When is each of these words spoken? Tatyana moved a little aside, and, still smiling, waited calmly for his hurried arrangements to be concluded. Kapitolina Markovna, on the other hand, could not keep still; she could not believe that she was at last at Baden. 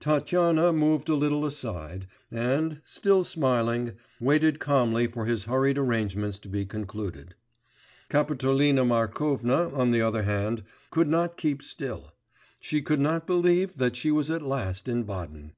Tatyana 0.00 0.72
moved 0.72 1.08
a 1.08 1.14
little 1.14 1.46
aside, 1.46 2.08
and, 2.28 2.80
still 2.84 3.22
smiling, 3.22 3.92
waited 4.18 4.58
calmly 4.58 5.06
for 5.06 5.26
his 5.26 5.44
hurried 5.44 5.78
arrangements 5.78 6.40
to 6.40 6.48
be 6.48 6.66
concluded. 6.66 7.36
Kapitolina 8.10 8.84
Markovna, 8.84 9.72
on 9.72 9.92
the 9.92 10.02
other 10.02 10.24
hand, 10.24 10.64
could 10.90 11.06
not 11.06 11.36
keep 11.36 11.62
still; 11.62 12.10
she 12.58 12.82
could 12.82 12.98
not 12.98 13.28
believe 13.28 13.76
that 13.76 13.94
she 13.94 14.10
was 14.10 14.28
at 14.28 14.42
last 14.42 14.88
at 14.88 15.06
Baden. 15.06 15.52